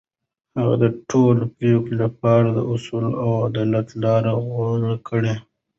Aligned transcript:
هغه 0.59 0.75
د 0.83 0.85
ټولو 1.09 1.41
پرېکړو 1.57 1.95
لپاره 2.03 2.47
د 2.51 2.59
اصولو 2.73 3.09
او 3.23 3.29
عدالت 3.47 3.87
لار 4.03 4.23
غوره 4.53 4.93
کړه. 5.07 5.35